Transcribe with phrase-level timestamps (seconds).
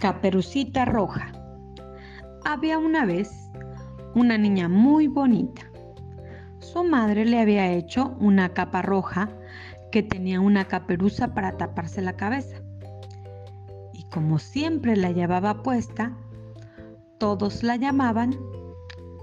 [0.00, 1.30] Caperucita Roja.
[2.46, 3.50] Había una vez
[4.14, 5.70] una niña muy bonita.
[6.58, 9.28] Su madre le había hecho una capa roja
[9.92, 12.62] que tenía una caperuza para taparse la cabeza.
[13.92, 16.16] Y como siempre la llevaba puesta,
[17.18, 18.34] todos la llamaban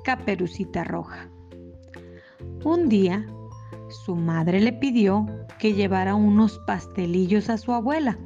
[0.03, 1.27] Caperucita Roja.
[2.63, 3.25] Un día,
[4.05, 5.25] su madre le pidió
[5.57, 8.19] que llevara unos pastelillos a su abuela,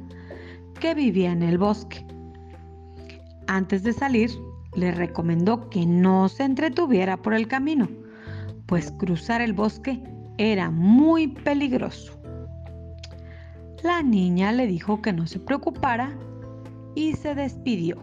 [0.80, 2.11] que vivía en el bosque.
[3.52, 4.30] Antes de salir,
[4.74, 7.86] le recomendó que no se entretuviera por el camino,
[8.64, 10.02] pues cruzar el bosque
[10.38, 12.18] era muy peligroso.
[13.82, 16.16] La niña le dijo que no se preocupara
[16.94, 18.02] y se despidió.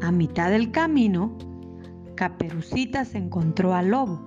[0.00, 1.36] A mitad del camino,
[2.14, 4.24] Caperucita se encontró al lobo,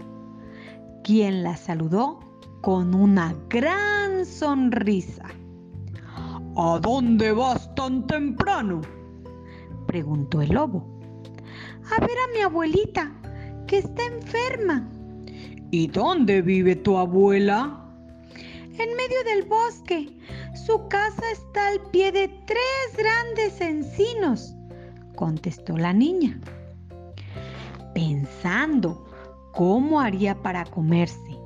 [1.03, 2.19] quien la saludó
[2.61, 5.25] con una gran sonrisa.
[6.55, 8.81] ¿A dónde vas tan temprano?
[9.91, 10.87] Preguntó el lobo.
[11.91, 13.11] A ver a mi abuelita,
[13.67, 14.87] que está enferma.
[15.69, 17.77] ¿Y dónde vive tu abuela?
[18.33, 20.17] En medio del bosque.
[20.65, 24.55] Su casa está al pie de tres grandes encinos,
[25.17, 26.39] contestó la niña.
[27.93, 29.05] Pensando
[29.51, 31.37] cómo haría para comerse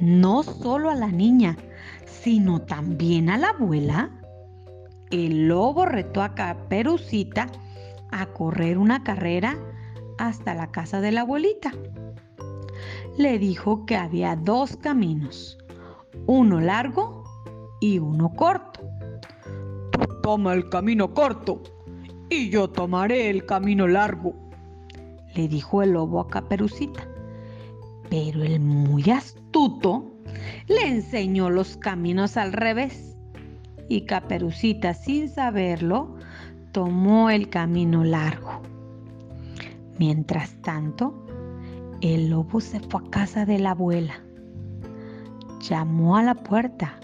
[0.00, 1.56] no solo a la niña,
[2.04, 4.10] sino también a la abuela,
[5.10, 7.46] el lobo retó a Caperucita
[8.10, 9.56] a correr una carrera
[10.18, 11.72] hasta la casa de la abuelita.
[13.18, 15.58] Le dijo que había dos caminos,
[16.26, 17.24] uno largo
[17.80, 18.80] y uno corto.
[19.92, 21.62] Tú toma el camino corto
[22.28, 24.34] y yo tomaré el camino largo,
[25.34, 27.08] le dijo el lobo a Caperucita.
[28.10, 30.12] Pero el muy astuto
[30.68, 33.16] le enseñó los caminos al revés
[33.88, 36.16] y Caperucita sin saberlo
[36.76, 38.60] tomó el camino largo.
[39.98, 41.26] Mientras tanto,
[42.02, 44.20] el lobo se fue a casa de la abuela.
[45.62, 47.00] Llamó a la puerta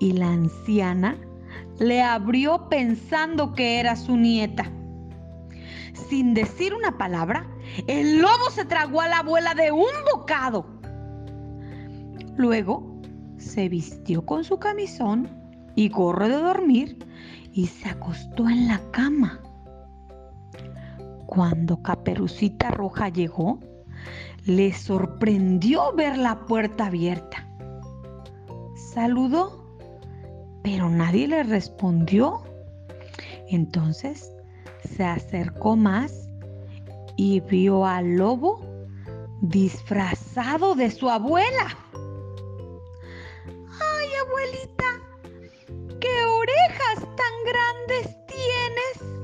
[0.00, 1.16] y la anciana
[1.78, 4.64] le abrió pensando que era su nieta.
[6.08, 7.46] Sin decir una palabra,
[7.86, 10.66] el lobo se tragó a la abuela de un bocado.
[12.36, 13.00] Luego
[13.36, 15.28] se vistió con su camisón
[15.76, 17.06] y gorro de dormir
[17.56, 19.40] y se acostó en la cama.
[21.24, 23.58] Cuando Caperucita Roja llegó,
[24.44, 27.48] le sorprendió ver la puerta abierta.
[28.92, 29.78] Saludó,
[30.62, 32.42] pero nadie le respondió.
[33.48, 34.30] Entonces
[34.84, 36.28] se acercó más
[37.16, 38.60] y vio al lobo
[39.40, 41.74] disfrazado de su abuela.
[43.80, 45.05] ¡Ay, abuelita!
[47.46, 49.14] ¡Qué orejas tan grandes tienes!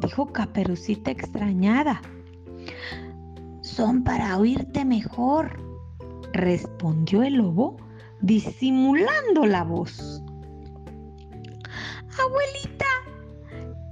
[0.00, 2.00] Dijo Caperucita extrañada.
[3.62, 5.60] Son para oírte mejor,
[6.32, 7.76] respondió el lobo
[8.22, 10.22] disimulando la voz.
[12.18, 12.86] Abuelita,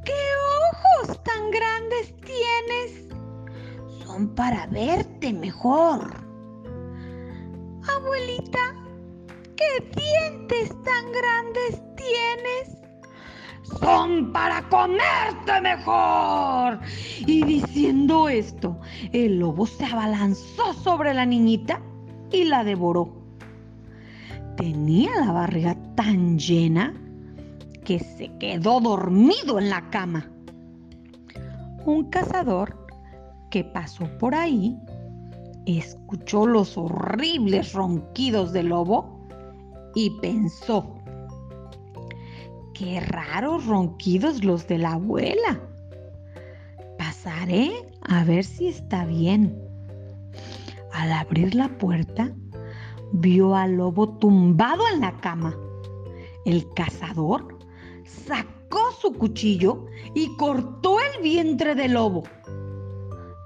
[0.05, 0.21] ¿qué
[0.73, 3.09] ojos tan grandes tienes?
[4.05, 6.25] Son para verte mejor.
[7.89, 8.75] Abuelita,
[9.57, 12.78] ¿qué dientes tan grandes tienes?
[13.81, 16.81] Son para comerte mejor.
[17.27, 18.79] Y diciendo esto,
[19.13, 21.81] el lobo se abalanzó sobre la niñita
[22.33, 23.13] y la devoró.
[24.57, 26.95] Tenía la barriga tan llena
[27.85, 30.29] que se quedó dormido en la cama.
[31.85, 32.87] Un cazador
[33.51, 34.77] que pasó por ahí
[35.65, 39.27] escuchó los horribles ronquidos del lobo
[39.95, 40.98] y pensó,
[42.79, 45.61] qué raros ronquidos los de la abuela.
[46.97, 47.73] Pasaré
[48.03, 49.61] a ver si está bien.
[50.93, 52.33] Al abrir la puerta,
[53.13, 55.57] vio al lobo tumbado en la cama.
[56.45, 57.59] El cazador
[58.05, 62.23] sacó su cuchillo y cortó el vientre del lobo.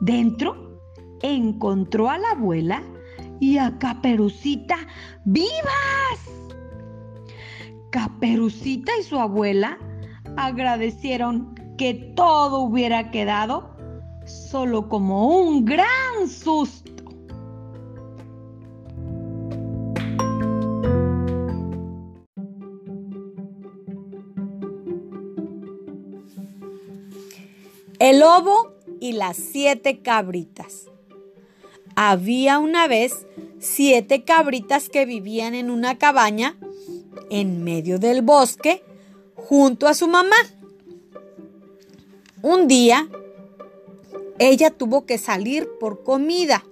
[0.00, 0.78] Dentro
[1.22, 2.82] encontró a la abuela
[3.40, 4.76] y a Caperucita
[5.24, 6.51] vivas.
[7.92, 9.78] Caperucita y su abuela
[10.38, 13.76] agradecieron que todo hubiera quedado
[14.24, 16.90] solo como un gran susto.
[27.98, 30.86] El lobo y las siete cabritas.
[31.94, 33.26] Había una vez
[33.58, 36.56] siete cabritas que vivían en una cabaña
[37.30, 38.84] en medio del bosque
[39.34, 40.36] junto a su mamá.
[42.42, 43.08] Un día,
[44.38, 46.64] ella tuvo que salir por comida,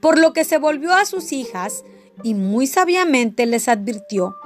[0.00, 1.84] por lo que se volvió a sus hijas
[2.22, 4.36] y muy sabiamente les advirtió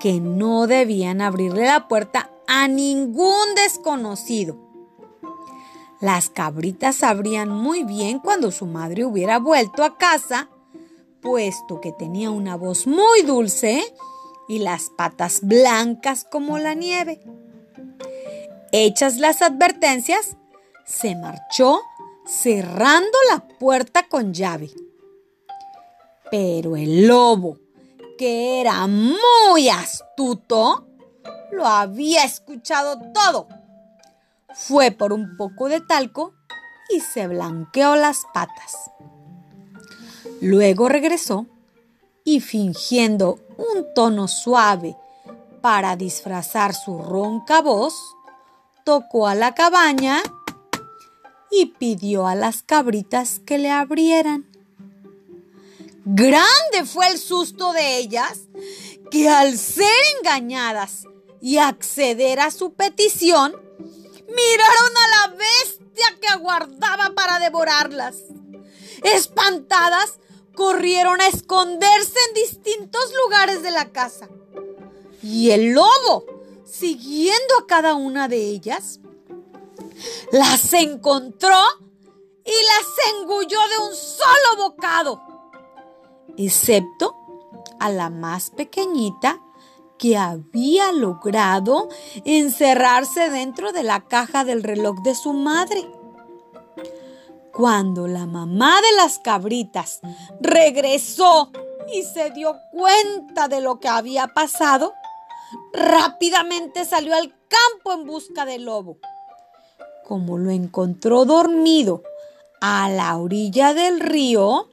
[0.00, 4.58] que no debían abrirle la puerta a ningún desconocido.
[6.00, 10.48] Las cabritas sabrían muy bien cuando su madre hubiera vuelto a casa,
[11.20, 13.82] puesto que tenía una voz muy dulce
[14.48, 17.20] y las patas blancas como la nieve.
[18.72, 20.36] Hechas las advertencias,
[20.84, 21.80] se marchó
[22.26, 24.70] cerrando la puerta con llave.
[26.30, 27.58] Pero el lobo,
[28.18, 30.86] que era muy astuto,
[31.50, 33.48] lo había escuchado todo.
[34.54, 36.34] Fue por un poco de talco
[36.88, 38.90] y se blanqueó las patas.
[40.40, 41.46] Luego regresó
[42.24, 44.96] y fingiendo un tono suave
[45.60, 47.94] para disfrazar su ronca voz,
[48.84, 50.22] tocó a la cabaña
[51.50, 54.46] y pidió a las cabritas que le abrieran.
[56.04, 58.40] Grande fue el susto de ellas
[59.10, 61.04] que al ser engañadas
[61.40, 63.52] y acceder a su petición,
[64.28, 68.16] miraron a la bestia que aguardaba para devorarlas.
[69.02, 70.18] Espantadas,
[70.54, 74.28] corrieron a esconderse en distintos lugares de la casa.
[75.22, 76.24] Y el lobo,
[76.64, 79.00] siguiendo a cada una de ellas,
[80.32, 81.58] las encontró
[82.44, 85.22] y las engulló de un solo bocado,
[86.36, 87.14] excepto
[87.78, 89.40] a la más pequeñita
[89.98, 91.88] que había logrado
[92.24, 95.86] encerrarse dentro de la caja del reloj de su madre.
[97.52, 100.00] Cuando la mamá de las cabritas
[100.40, 101.50] regresó
[101.92, 104.94] y se dio cuenta de lo que había pasado,
[105.72, 108.98] rápidamente salió al campo en busca del lobo.
[110.06, 112.02] Como lo encontró dormido
[112.60, 114.68] a la orilla del río,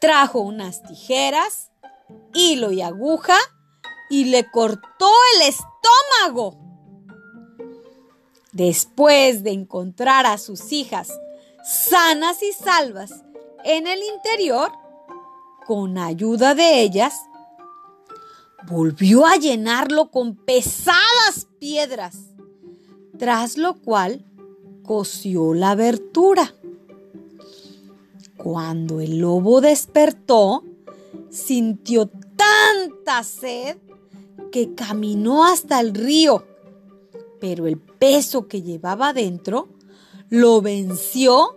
[0.00, 1.70] trajo unas tijeras,
[2.34, 3.36] hilo y aguja
[4.08, 6.69] y le cortó el estómago.
[8.52, 11.08] Después de encontrar a sus hijas
[11.64, 13.22] sanas y salvas
[13.64, 14.72] en el interior,
[15.66, 17.14] con ayuda de ellas,
[18.66, 22.16] volvió a llenarlo con pesadas piedras,
[23.18, 24.24] tras lo cual
[24.82, 26.54] cosió la abertura.
[28.36, 30.64] Cuando el lobo despertó,
[31.30, 33.76] sintió tanta sed
[34.50, 36.46] que caminó hasta el río,
[37.40, 39.68] pero el peso que llevaba dentro
[40.28, 41.56] lo venció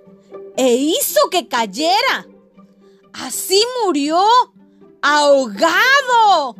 [0.55, 2.27] e hizo que cayera.
[3.13, 4.19] Así murió,
[5.01, 6.55] ahogado.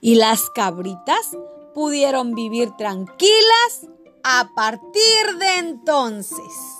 [0.00, 1.36] Y las cabritas
[1.74, 3.86] pudieron vivir tranquilas
[4.24, 6.79] a partir de entonces.